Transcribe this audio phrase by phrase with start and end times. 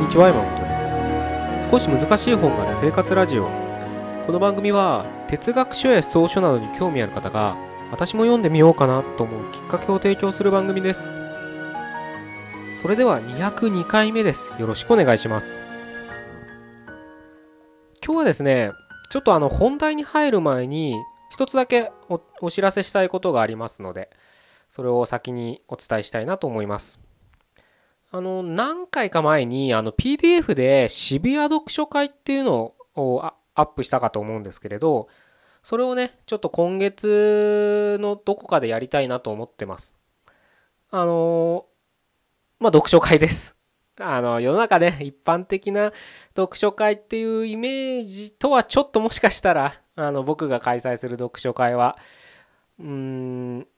[0.00, 1.70] こんにちは山本です。
[1.70, 3.44] 少し難しい本がある生活ラジオ。
[4.24, 7.58] この番組は哲学書や思想書などに興味ある方が
[7.90, 11.14] 私も読んでみようかなと思うきっかけを提供する番組です。
[12.80, 14.50] それでは202回目です。
[14.58, 15.60] よろしくお願いします。
[18.02, 18.70] 今日はですね
[19.10, 20.96] ちょっとあの本題に入る前に
[21.28, 24.08] 一つだけおお知らせしたいことがありますので
[24.70, 27.09] それを先にお伝えしたいなと思います。
[28.12, 33.22] あの、何回か前に、あの、PDF で渋谷読書会っていうのを
[33.54, 35.08] アップしたかと思うんですけれど、
[35.62, 39.94] それをね、ちょっと今月のどこかでやりたいなと思ってます。
[40.90, 41.66] あの、
[42.58, 43.56] まあ、読書会です。
[43.98, 45.92] あの、世の中ね、一般的な
[46.34, 51.98] 読書会っていうイメージとはちょっともしかしたら、あの、僕が開催する読書会は、
[52.80, 53.68] うーん、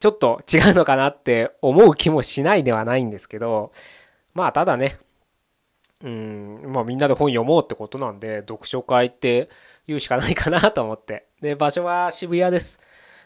[0.00, 3.72] ちょっと違うのかなって思う気もしないではないんですけど
[4.34, 4.98] まあただね
[6.02, 9.50] うんまあみんなで本読もうってことなんで読書会って
[9.86, 11.26] 言うしかないかなと思って。
[11.42, 12.80] で場所は渋谷です。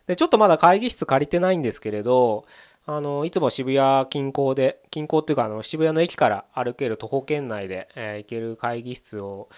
[0.07, 2.45] でちょっとまだ会議室借りてないんですけれど
[2.85, 9.49] あのいつも渋谷近郊で近郊っていうかあの渋谷の駅から歩ける徒歩圏内で、えー、行ける会議室を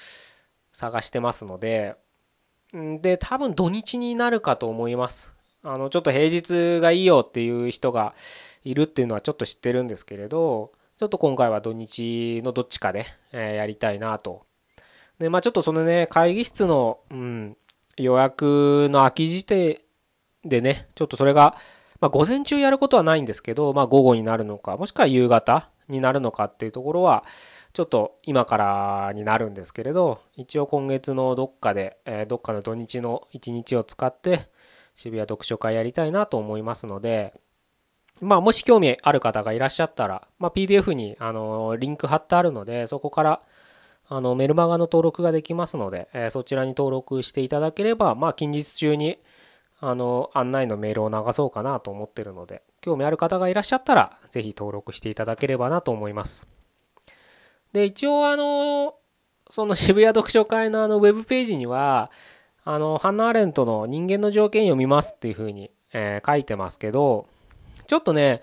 [0.72, 1.96] 探してますので
[2.72, 5.35] で多分土日になるかと思います。
[5.66, 8.14] あのちょっと平日がいいよっていう人が
[8.62, 14.46] いるっていうのはちょっと知ってるんですけれどちょっと今回は土日のどっちかで、えやりたいなと。
[15.18, 17.56] でまあちょっとそのね会議室の、うん、
[17.96, 19.78] 予約の空き時点
[20.44, 21.56] でねちょっとそれが、
[22.00, 27.24] まあ、午前中やることはないんですけど、まあ、午後になるのかもしくは夕方になるのかっていうところは
[27.72, 34.48] ちょっと今からになるんですけれど一応今月のどっかで、え、どっかの土日の一日を使って
[34.96, 37.34] 渋谷読書会やりたいなと思いますので、
[38.20, 43.42] まあ、もし興味ある方がいらっしゃったら、まあ、PDF にあのリンク貼ってあるので、そこから
[44.08, 49.18] あのメルマガの登録ができますので、え、そちらに登録していただければ、まあ、近日中に
[49.78, 56.46] あの案内のメールを流そうかなと思ってるので、興味ある方がいらっしゃったら、ぜひ登録していただければなと思います。
[57.72, 58.94] で、一応、あの、
[59.50, 62.10] その渋谷読書会のあのウェブページには、
[62.68, 67.28] あの、ハンナ・アレントの人間の条件読みますっていうふうに、えー、書いてますけど、
[67.86, 68.42] ちょっとね、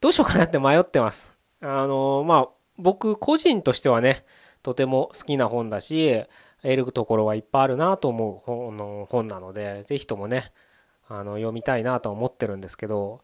[0.00, 1.36] どうしようかなって迷ってます。
[1.60, 4.24] あの、まあ、僕個人としてはね、
[4.62, 6.22] とても好きな本だし、
[6.62, 10.52] 得るところはいっぱいあるなと思う本の本なので、ぜひともね、
[11.08, 13.22] あの、読みたいなと思ってるんですけど、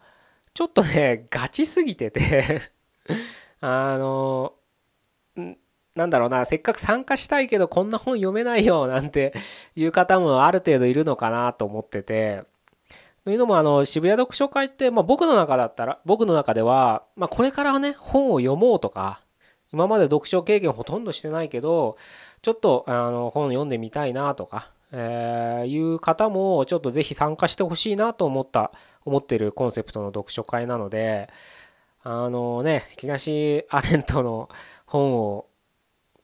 [0.53, 2.61] ちょっとね、ガチすぎてて
[3.61, 4.55] あの、
[5.95, 9.33] なんだろうな、せっかく参加したいけどこんな本読めないよなんて
[9.77, 12.43] いう方もある程度いるのかなと思ってて、
[13.25, 19.21] というのもあの渋谷読書会って、まあ、僕の中だったら、僕の中では、まあ、これからね、本を読もうとか、
[19.73, 21.97] 今まで読書経験ほとんどしてないけど、
[22.43, 28.73] ちょっとあの本読んでみたいなとか、えー、いう方もちょっとぜひ参加してほしいなと思った、
[29.05, 31.29] 思ってるコンセプトの読書会なので、
[32.03, 34.49] あのね、東アレントの
[34.87, 35.47] 本を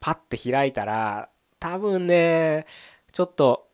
[0.00, 1.28] パッて開いたら
[1.59, 2.66] 多分ね
[3.12, 3.69] ちょっと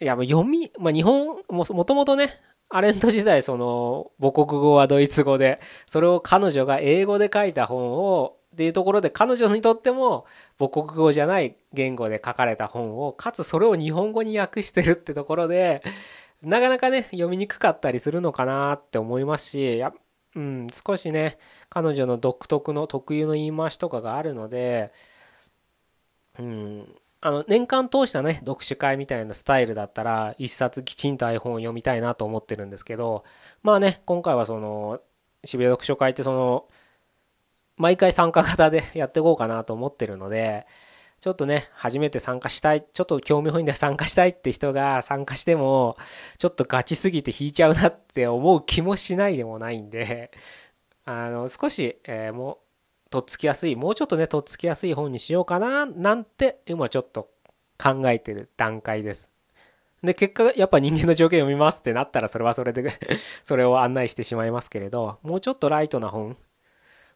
[0.00, 10.26] いやもう読み、まあ、日本もともとねアレント時代その母国語はドイツ語でそれを彼女が英語で書いた本をっていうところで彼女にとっても
[10.58, 15.82] 母国語じゃない言語で書かれた本をかつそれを日本語に訳してるってところで
[16.42, 19.92] なかなかね読みにくかったりするのかなって思いますしや、
[20.34, 21.38] うん、少しね
[21.68, 24.92] 彼女の独特の特有の言い回しとかがあるので
[26.38, 33.24] うん、あの年間通したね読書会みたいなスタイルだったら一冊きちんと iPhone を読みたいなと思ってるんですけど
[33.62, 35.00] まあね今回はその
[35.44, 36.66] 渋谷読書会ってその
[37.76, 40.66] 毎回参加型でやっていこうかなと思ってるので
[41.20, 45.96] ちょっとね初めて参加したいちょっと興味本位で参加したいって人が参加しても
[46.38, 50.32] ちょっとガチすぎて引いちゃうなって思う気もしないでもないんで
[51.04, 52.61] あの少し、えー、もう
[53.12, 57.28] とっつきやすいもうちょっとねとっつきやすい本にしようかななんて今ちょっと
[57.78, 59.30] 考えてる段階です。
[60.02, 62.98] で結果やっぱ人間の条件読みますってなったらそれはそれで
[63.44, 66.38] それを案内してしまいますけれどもうちょっとライトな本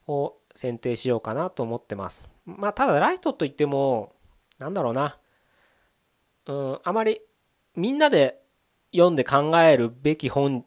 [0.06, 2.28] を選定しようかなと思ってます。
[2.44, 4.12] まあただライトといっても
[4.58, 5.18] なんだろうな
[6.44, 7.22] うんあまり
[7.74, 8.42] みんなで
[8.92, 10.66] 読んで考えるべき本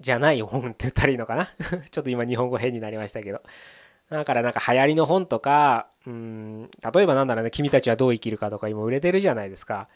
[0.00, 1.50] じゃない本って言ったらいいのかな？
[1.90, 3.42] ちょっと今日本語変になりましたけど。
[4.10, 9.88] だからなんか流行りの本とか、うん、例えばなんだろうね、君たちはどう生きるかとか今売れてるじゃないですか。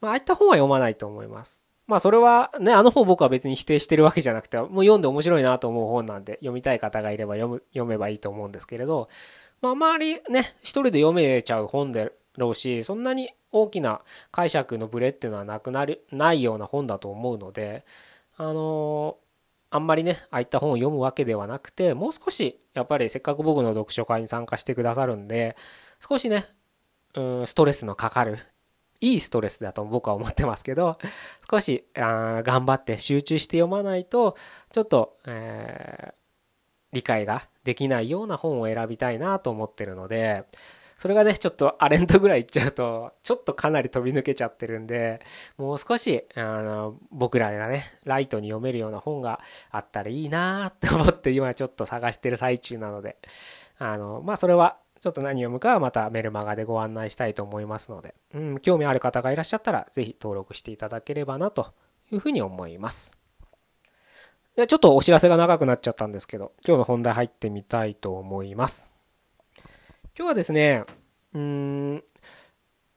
[0.00, 1.64] まあ、ああいった本は読まないと思います。
[1.88, 9.08] まあそれはね、あの本僕は別に否定してるわけじゃなくて、もう読んで面白いなと思う本なんで、読みたい方がいれば読む読めばいいと思うんですけれど、
[9.62, 12.06] まあ周りね、一人で読めちゃう本だ
[12.36, 17.84] ろうし、そんなに大きな解釈のブレっていうのはなくなる、ないような本だと思うので、
[18.36, 19.27] あのー、
[19.70, 25.56] あんまりね、ああいった本を読むわけではなくて、もう少し、やっぱりせっかく僕の読書会に参加してくださるんで、
[26.00, 26.46] 少しね、
[27.14, 28.38] うん、ストレスのかかる
[29.00, 30.98] いいストレスだと僕は思ってますけど
[31.50, 34.36] 少しあ頑張って集中して読まないと
[34.72, 36.14] ちょっと、えー、
[36.92, 40.44] 理解ができないような本を選びたいなと思ってるので
[40.98, 45.20] それがねちょっとアレントぐらいいっちゃうとちょっとかなり飛び抜けちゃってるんで
[45.56, 49.40] もう少しあの僕らがねライトに読めるような本が
[49.70, 53.16] あったらいいなって思って今ちょっと探してる最中なので
[53.78, 61.72] あのまあそれはちょっと何読むかはまたメルマガでご案内したいと思いますので、うん、興味ある方がいらっしゃったら、ぜひ登録していただければなと
[62.10, 63.16] いうふうに思います。
[64.56, 68.90] でちょっとお知らせが長くなっちゃったんですけど、今日の本題入ってみたいと思います。
[70.18, 70.82] 今日はですね、
[71.32, 72.02] うーん、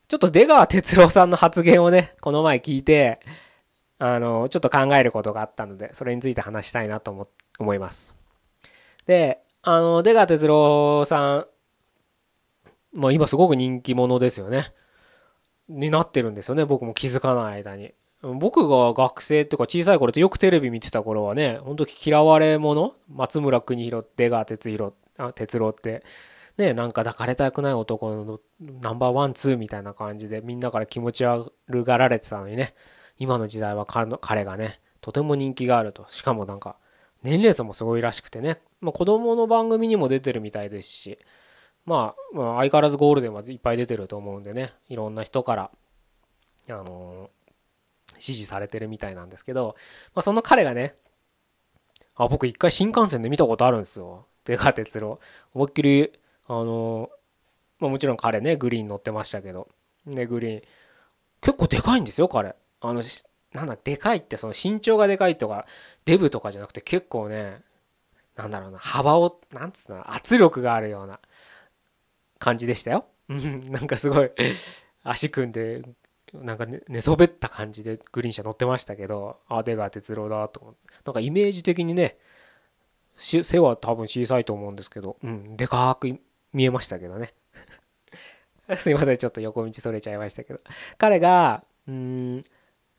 [0.08, 3.20] ちょっと出川哲朗さんの発言をね、この前聞いて、
[4.00, 7.16] あの、ちょっと考えることがあったので、それについて話したいなと
[7.60, 8.16] 思います。
[9.06, 11.46] で、あの、出川哲朗さ
[12.92, 14.74] ん、まあ今すごく人気者ですよね。
[15.70, 16.66] になってるんですよね。
[16.66, 17.94] 僕も気づかない間に。
[18.24, 22.96] 僕が学生っていうか小さい頃ってよくテレビ見てた頃はね、本当嫌われ者？
[23.10, 24.94] 松村邦弘、出川哲弘、
[25.36, 26.04] 哲郎って、
[26.58, 32.74] ね、なんか抱かれたくない男のナンバーワン、ツーみたいな感じでみんなから気持ち悪がられてたのにね、
[33.18, 36.06] 今の時代は彼がね、とても人気があると。
[36.10, 36.78] しかもなんか、
[37.24, 41.20] 年齢層もすごいらしくてね、まあ、子供の番組にも出てるみたいですし、
[41.86, 44.74] まあ、まあ、相変わらずゴールデンはいっぱい出てると思うんでね。
[44.90, 45.72] いろんな人から
[46.70, 47.30] あの、
[48.20, 49.76] 支持されてるみたいなんですけど、
[50.14, 50.94] まあ、その彼がね
[52.16, 54.26] あ僕一回新幹線で見たことあるんですよ。
[54.46, 55.20] 出川哲郎
[55.54, 56.12] 思いっきり
[56.52, 57.10] あの、
[57.80, 59.70] まあ、もちろん彼ねグリーン乗ってましたけど。
[60.06, 60.62] ねグリーン
[61.42, 62.56] 結構でかいんですよ彼。
[62.82, 63.02] あの
[63.54, 65.66] なんだでかいってその身長がでかいとか
[66.06, 67.62] デブとかじゃなくて結構ね
[68.36, 71.20] なんだろうな幅をなんつうの圧力があるような
[72.40, 73.06] 感じでしたよ。
[73.30, 74.32] なんかすごい
[75.04, 75.84] 足組んで
[76.34, 80.80] なんか寝そべった感じでグリーン車乗ってましたけどあ出川哲郎だと思って。
[81.06, 82.18] なんかイメージ的にね
[83.16, 86.20] 背は多分小さいと思うんですけどうんでかく
[86.54, 87.34] 見えましたけどね。
[88.78, 90.60] すいませんちょっと横道それちゃいましたけど。
[90.98, 92.46] 彼がうん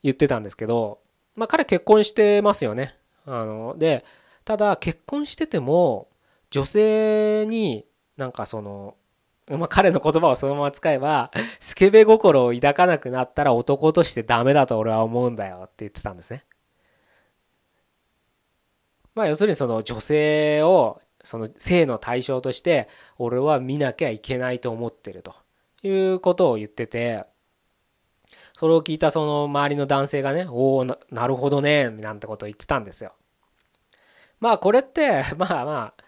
[0.02, 1.00] 言ってたんですけど
[1.34, 2.96] まあ彼結婚してますよね。
[3.26, 4.04] あので
[4.44, 6.08] ただ結婚してても
[6.50, 8.96] 女性になんかその
[9.48, 16.44] まあ、彼の言葉をそのまま使えば、 スケベ心を抱かなくなったら男としてダメだと俺は思うんだよって言ってたんですね。
[19.14, 22.88] まあ要するにその女性をその性の対象として
[23.18, 25.34] 俺は見なきゃいけないと思ってると
[25.82, 27.24] いうことを言ってて、
[28.58, 33.12] それを聞いたその周りの男性がね、おおなるほどね、なんてことを言ってたんですよ。
[34.40, 36.04] まあこれって、ま あまあ、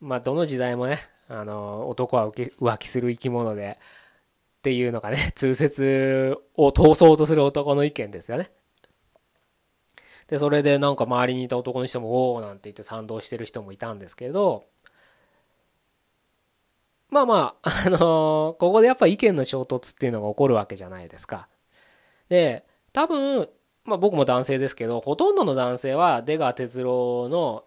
[0.00, 3.78] まあどの時代もね、あの男は浮気する生き物で
[4.58, 8.50] っていうのがね通説を通そうとする男の意見ですよね。
[10.28, 14.66] でそれでなんか周りにいた男の人も「おお」なんて言って賛同してる人もいたんですけど
[17.10, 21.48] まあまああのー、ここでやっぱ意見の衝突っていうのが起こるわけじゃないですか。
[22.28, 23.48] で多分
[23.84, 27.64] まあ僕も男性ですけどほとんどの男性は出川哲朗の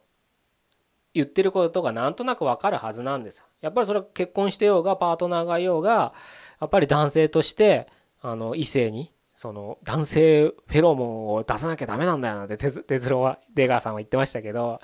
[1.14, 3.46] 言ってることがなんとなくわかるはずなんですよ。
[3.62, 6.14] やっぱりそれは結婚してようがパートナーがいようが
[6.60, 7.88] やっぱり男性として
[8.22, 14.80] あの異性にその男性フェロモンを出さなきゃダメなんだよなんて哲郎は出川さんは言ってましたけど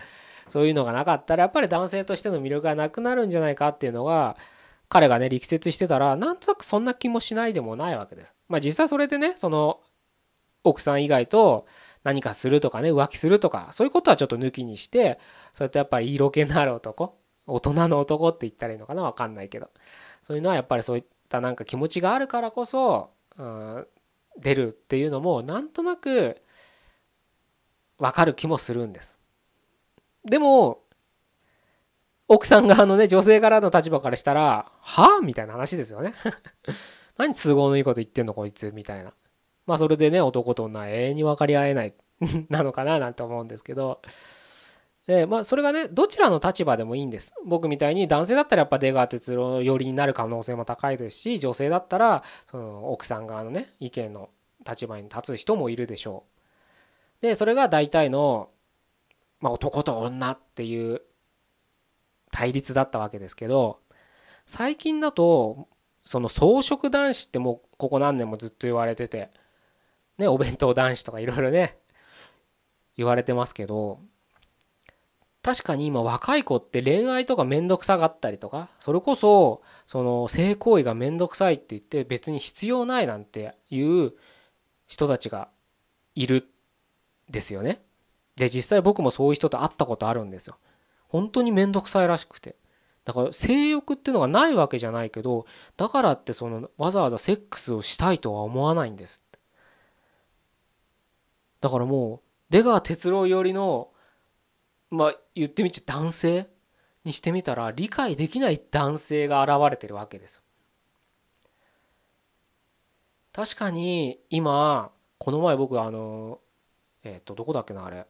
[0.47, 4.35] そういうのがなかったらやっぱり男性としての魅力がなくなるんじゃないかっていうのが
[4.89, 8.33] 彼がね力説してたらなんとなくそんな気もしないでもないわけです。
[8.49, 9.79] まあ実際それでねその
[10.63, 11.67] 奥さん以外と
[12.03, 15.19] 何かするとかね浮気するとかそういうことはちょっと抜きにして
[15.53, 19.69] そうやってやっぱり色気のある男大人の男って言ったらいいのかな分かんないけど
[20.23, 23.87] そういうのはやっぱりそういったなんか気持ちがあるからこそ、うん、
[24.39, 26.41] 出るっていうのもなんとなく
[27.97, 29.17] 分かる気もするんです。
[30.25, 30.83] でも
[32.27, 36.13] 奥さん側のね女性からの立場からしたら「はあ?」みたいな話ですよね。
[37.17, 38.71] 何都合のいいこと言ってんのこいつ？
[38.71, 39.13] みたいな。
[39.65, 41.93] まあそれでね男と女永遠に分かり合えない
[42.49, 42.99] なのかな？
[42.99, 44.01] なんて思うんですけど
[45.07, 47.33] でまあそれがねどちらの立場でもいいんです。
[47.45, 54.29] 僕みたいに男性だったらやっぱ出川哲朗寄りになる可能性も高いですし女性だったらその奥さん側のね意見の
[54.67, 56.25] 立場に立つ人もいるでしょ
[57.21, 57.25] う。
[57.25, 58.49] でそれが大体の、
[59.39, 61.01] まあ、男と女っていう
[62.31, 63.79] 対立だったわけですけど
[64.45, 65.67] 最近だと
[66.03, 69.29] その草食男子ってもうここ何年もずっと言われてて
[70.17, 71.77] ねお弁当男子とかいろいろね
[72.97, 73.99] 言われてますけど
[75.47, 84.11] 確かに今若い子って恋愛とかめんどくさがったりとかそれこそその性行為がめんどくさいって言って別に必要ないなんていう
[84.87, 85.47] 人たちが
[86.15, 86.49] いる
[87.29, 87.81] ですよね。
[88.35, 90.57] で実際僕もそういう人と会ったことあるんですよ。
[91.07, 92.57] 本当にめんどくさいらしくて。
[93.05, 95.45] だから性欲っていうのがないわけじゃないけど
[95.77, 99.23] だからってそのわざわざセックスをしたいとは思わないんです
[101.61, 103.91] だからもう出川哲朗寄りの
[104.89, 106.45] まあ言ってみちゃ男性
[107.03, 110.41] にしてみたら理解できない男性が現れてるわけです。
[113.33, 116.39] 確かに今この前僕あの
[117.03, 118.05] えっ、とどこだっけなあれ。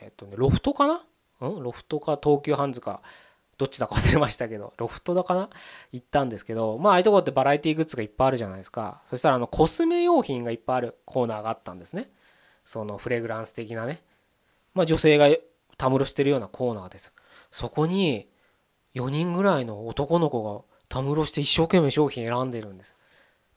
[0.00, 1.04] えっ、とねロフトかな？
[1.40, 1.62] うん？
[1.62, 3.02] ロフトか東急ハンズか。
[3.58, 4.72] どっちだか忘れましたけど。
[4.78, 5.50] ロフトだかな？
[5.92, 6.78] 行ったんですけど。
[6.78, 9.02] まあああいうとこってバラエティグッズがいっぱいあるじゃないですか。
[9.04, 12.10] そしたらあのコスメ用品がいっぱいあるコーナーがあったんですね。
[12.64, 14.02] そのフレグランス的なね。
[14.74, 15.28] まあ女性が
[15.82, 17.12] たむろしてるようなコーナーです。
[17.50, 18.28] そこに
[18.94, 22.94] 4人ぐらいの男の子がたむろして一生懸命商品選んでるんです。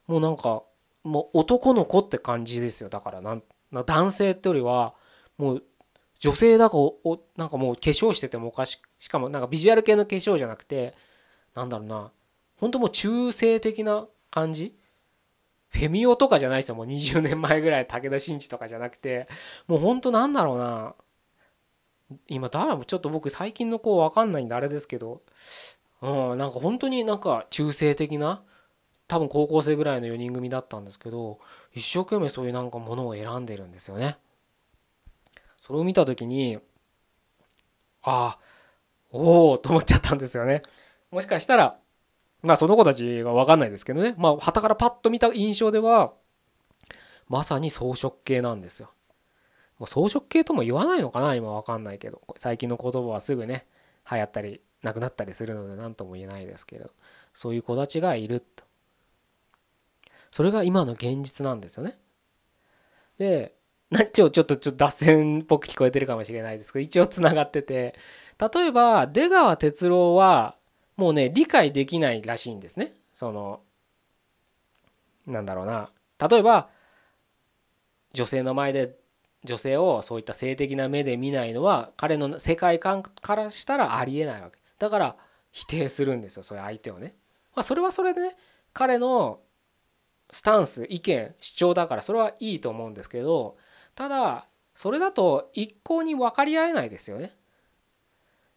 [0.08, 0.64] もうなんか
[1.04, 2.90] もう男の子って感じですよ。
[2.90, 4.96] だからなん男性ってよりは
[5.38, 5.64] もう
[6.18, 10.96] 女性だかおなんかもう化粧しててもおかししかもなんかビジュアル系の化粧じゃなくて
[11.54, 12.12] なんだろうな。
[12.60, 14.76] 本当もう中性的な感じ。
[15.70, 16.76] フェミオとかじゃないですよ。
[16.76, 19.28] もう20年前ぐらい武田真治とかじゃなくて。
[19.68, 20.96] もう本当なんだろうな。
[22.28, 25.22] 今誰もちょっと僕最近の子分かんないんであれですけど
[26.02, 28.44] うんなんか本当になんか中性的な
[29.08, 31.40] 多分高校生ぐらいの4人組だったんですけど
[31.74, 34.18] 一生懸命そういうなんかものを選んでるんですよね。
[35.58, 36.60] それを見た時に
[38.04, 38.40] ああ
[39.12, 40.62] おおと思っちゃったんですよね。
[41.12, 41.78] もしかしたら
[42.42, 46.14] まあその子たちは分かんないですけどねまあはたからパッと見た印象では
[47.28, 48.92] まさに装飾系なんですよ。
[49.80, 52.22] もう装飾系とも言わないのかな今分かんないけど。
[52.38, 53.66] 最近の言葉はすぐね
[54.10, 56.92] 流行ったりなくなったりするので何とも言えないですけど。
[57.34, 58.64] そういう子たちがいると。
[60.32, 61.98] それが今の現実なんですよね。
[63.18, 63.54] で
[63.92, 67.96] 今日ちょっとちょっと脱線っぽく聞こえてるかもしれないですけど一応つながってて。
[68.38, 70.58] 例えば出川哲朗は
[70.98, 72.94] もうね理解できないらしいんですね。
[73.14, 73.62] その
[75.28, 75.90] なんだろうな。
[76.30, 76.70] 例えば
[78.14, 78.98] 女性の前で
[79.46, 84.58] 女性をそういった性的な目で見ないのは彼の世界観からしたらありえないわけ。
[84.80, 85.16] だから
[85.52, 87.16] 否定するんですよそういう相手をね、
[87.56, 88.36] まあ、それはそれでね
[88.74, 89.40] 彼の
[90.30, 93.56] スタンス意見主張だからそれはいいと思うんですけど
[93.94, 97.34] ただそれだと一向に分かり合えないですよね。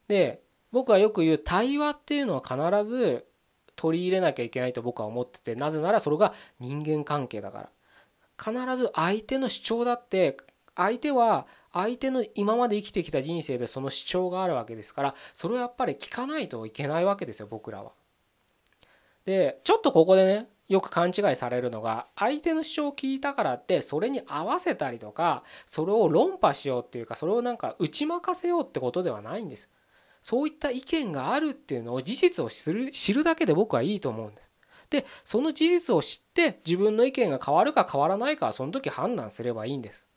[0.08, 0.42] で
[0.72, 3.26] 僕はよく言う対話っていうのは必ず
[3.76, 7.70] 取り入れなきゃいけないと僕は思っててなぜならそれが人間関係だから。
[8.40, 10.36] 必ず相手の主張だって
[10.78, 17.92] 相手は相手の今まで生きてきた人生でその主張があるわけですからそれをやっぱり聞かないといけないわけですよ僕らは。
[19.26, 29.68] でちょっとここでねよく勘違いされるのが相手の主張を聞いたからってそれに合わせたりとかそれを論破しようっていうかそれをなんか打ち負かせようってことではないんです。
[30.20, 34.50] そういった意見があるっていうのを事実を知る知るだけで僕はいいと思うんです。
[34.90, 40.07] でその事実を知って自分の意見が変わるか変わらないかはその時判断すればいいんです。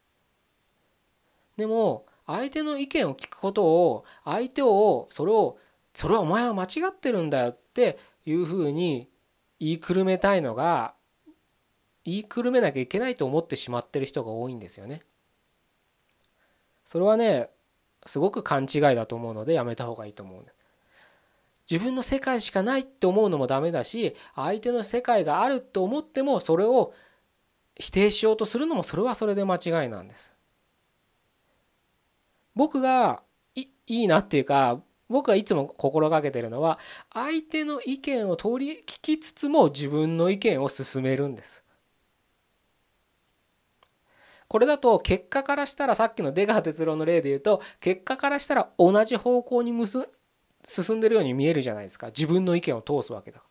[1.58, 5.58] でも相手の意見を聞くことを相手をそれを
[5.94, 9.10] それはお前は間違ってるんだよっていうふうに
[9.60, 10.94] 言いくるめたいのが
[12.04, 15.04] 言いくるめなきゃいけないと思ってしまってる人が多いんですよね。
[16.86, 17.50] それはね
[18.06, 20.46] すごく勘違いだと思うのでやめた方がいいと思う
[21.70, 26.94] 自分の世界しかないって思うのもダメだし相手の世界があると思ってもそれを
[27.78, 30.31] 否定しようとするのもそれはそれで間違いなんです。
[32.56, 33.22] 僕が
[33.56, 36.80] いいなっていうか僕はいつも心がけてるのは
[37.14, 41.66] 相手の意見を通り聞きつつも自分の意見を進めるんです。
[44.48, 50.10] これだと結果からしたらさっきの出川哲朗の例で言うと結果からしたら同じ方向にむす
[50.66, 53.46] 進んでるように見えるじゃないですか自分の意見を通すわけだか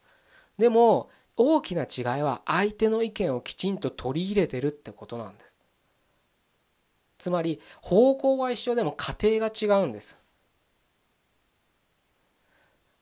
[0.59, 0.65] ら。
[0.65, 5.50] でも大きな違いは相手の意見をきちんと取り入れてるってことなんです。
[7.21, 10.19] つまり方向は一緒でも過程が違うんです。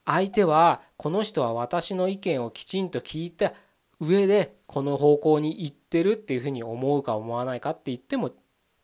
[0.05, 3.53] 相手はこの人は私の意見をきちんと聞いた
[4.01, 8.31] 上でこの方向に行ってるっていうふうに思うか思わないかって言っても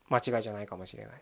[0.09, 1.21] 間違いじゃないかもしれない。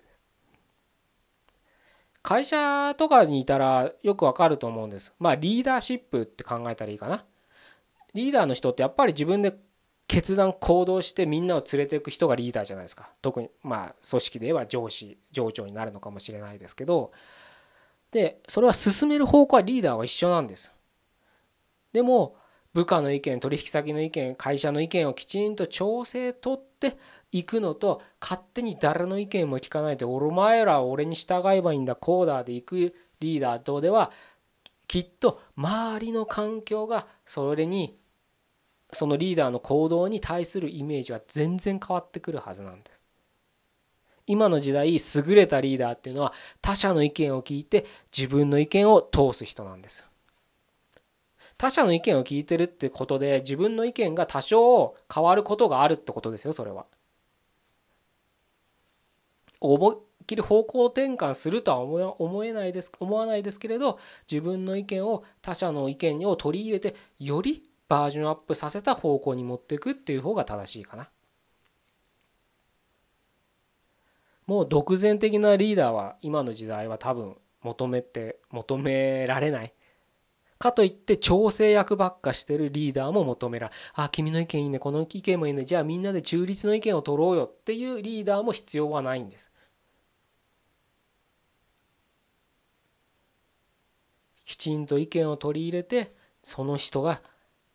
[2.22, 5.16] 会社とかにいたらよくわかると思うんです。
[5.18, 7.26] まあリーダーシップって考えたらいいかな。
[8.14, 9.58] リーダーの人ってやっぱり自分で
[10.08, 13.10] 決断行動してみんなを連れていく人がリーダーじゃないですか。
[13.22, 17.12] 特にまあ組織で言えば上司上長になるのかもしれないですけど。
[18.12, 20.72] でそれは進める方向はリーダーは一緒なんです。
[21.92, 22.36] でも
[22.74, 26.98] 部下の意見取引先の意見会社の意見をきちんと調整とって
[27.32, 34.12] いくのと勝手に誰の意見も聞かないでお前らは俺に従えばいいんだコーダーで行くリーダーとでは
[34.88, 37.98] きっと周りの環境がそれに
[38.94, 43.02] そのリーダーの行動に対するイメージは全然変わってくるはずなんです。
[44.26, 47.86] 今の時代優れたリーダーっていうのは他者の意見を聞いて
[48.16, 50.06] 自分の意見を通す人なんです。
[51.58, 56.86] 他者の意見を聞いてるってことで自分の意見が多少変わることがあるってことですよそれは。
[59.60, 71.12] 思いっきり方向転換するとは思えないです思わないですけれど自分の意見を他者の意見を取り入れてよりバージョンアップさせた方向に持っていくっていう方が正しいかな。
[74.48, 79.76] もう独善的なリーダーは今の時代は多分求めて求められない。
[80.58, 89.52] かといって調整役ばっかしてるリーダーも求められあ君の意見いいねこの意見もいいねじゃあみんなで中立の意見を取ろうよっていうリーダーも必要はないんです。
[94.46, 97.22] きちんと意見を取り入れてその人が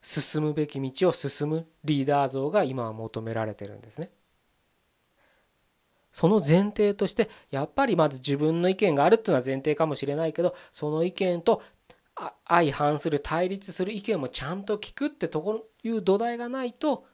[0.02, 4.10] 進むべき道を進むリーダー像が今は求められてるんですね。
[6.12, 11.62] その前提としてやっぱりまず自分の意見があるっていうのは前提かもしれないけどその意見と
[12.46, 17.06] 相反する対立する意見もちゃんと聞くってとこいう土台がないと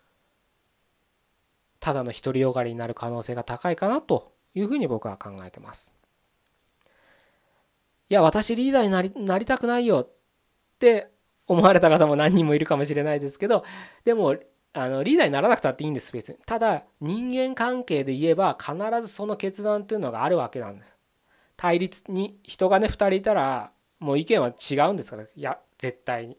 [1.80, 5.92] ただの独りよがりになる可能性が高いかなというふうに僕は考えてます。
[8.08, 10.08] いや私リーダーになりなりたくないよっ
[10.78, 11.10] て
[11.46, 13.64] 思われた方も何人もいるかもしれないですけど
[14.04, 14.36] でも
[14.72, 16.38] あのリーダーにならなくたっていいんです別に。
[16.46, 20.96] ただ人間関係で言えば必ずその決断っていうのがあるわけなんです。
[21.56, 25.22] 対立に人がね2人いたらもう意見は違うんですから。
[25.22, 26.36] いや絶対に。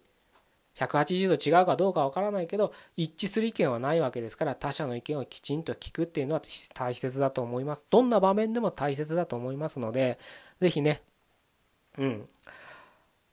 [0.75, 6.41] 180度違うかどうかわからないけど一致する意見はないわけですから他者の意見をきちんと聞くっていうのは
[6.73, 7.85] 大切だと思います。
[7.89, 10.19] どんな場面でも大切だと思いますので
[10.59, 11.01] 是非ね。
[11.97, 12.27] うん。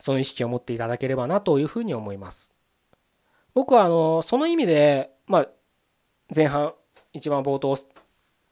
[0.03, 2.53] その意識を持っていただければなというふうに思います。
[3.55, 5.49] 僕はあのその意味で、まあ、
[6.35, 6.75] 前半
[7.13, 7.77] 一番冒頭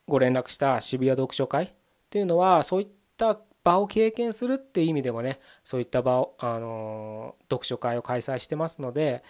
[0.06, 1.68] ご連絡した渋谷読書会っ
[2.08, 9.24] ていうのはそういった場を経験するっていう意味でもねそういった場を、あの読書会を開催してますので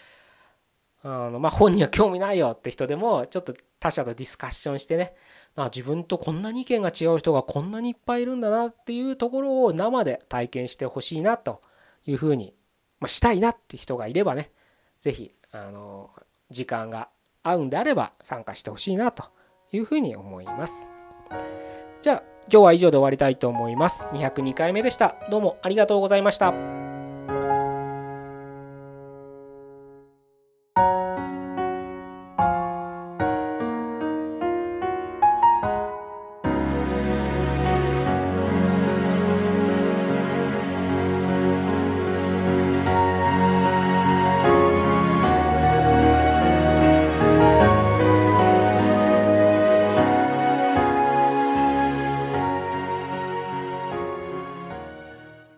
[1.02, 5.14] あの、まあ、本には興味ないよって人でもちょっと他者とディスカッションしてね
[5.56, 11.62] あ自分とこんなに意見が違う人がこんなにいっぱいいるんだなっていうところを生で体験してほしいなと
[12.06, 12.54] いうふうに、
[13.00, 14.50] まあ、したいなって人がいればね
[14.98, 16.10] 是非あの
[16.50, 17.08] 時間が
[17.42, 19.24] 合うんであれば参加してほしいなと
[19.72, 20.90] いうふうに思います。
[22.02, 24.06] じゃあ今日は以上で終わりたいと思います。
[24.08, 25.16] 202回目でした。
[25.30, 26.89] どうもありがとうございました。